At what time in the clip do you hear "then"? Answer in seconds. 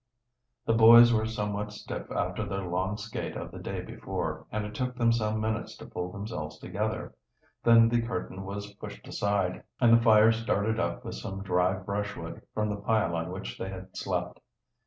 7.63-7.87